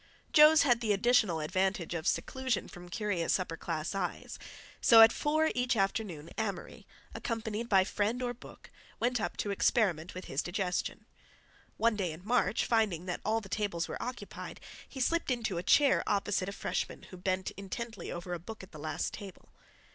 "Joe's" 0.33 0.63
had 0.63 0.81
the 0.81 0.93
additional 0.93 1.41
advantage 1.41 1.93
of 1.93 2.07
seclusion 2.07 2.67
from 2.67 2.89
curious 2.89 3.39
upper 3.39 3.55
class 3.55 3.93
eyes, 3.93 4.39
so 4.81 4.99
at 5.01 5.13
four 5.13 5.51
each 5.53 5.75
afternoon 5.75 6.31
Amory, 6.39 6.87
accompanied 7.13 7.69
by 7.69 7.83
friend 7.83 8.23
or 8.23 8.33
book, 8.33 8.71
went 8.99 9.21
up 9.21 9.37
to 9.37 9.51
experiment 9.51 10.15
with 10.15 10.25
his 10.25 10.41
digestion. 10.41 11.05
One 11.77 11.95
day 11.95 12.11
in 12.11 12.25
March, 12.25 12.65
finding 12.65 13.05
that 13.05 13.21
all 13.23 13.41
the 13.41 13.47
tables 13.47 13.87
were 13.87 14.01
occupied, 14.01 14.59
he 14.89 14.99
slipped 14.99 15.29
into 15.29 15.59
a 15.59 15.61
chair 15.61 16.01
opposite 16.07 16.49
a 16.49 16.53
freshman 16.53 17.03
who 17.11 17.15
bent 17.17 17.51
intently 17.51 18.11
over 18.11 18.33
a 18.33 18.39
book 18.39 18.63
at 18.63 18.71
the 18.71 18.79
last 18.79 19.13
table. 19.13 19.49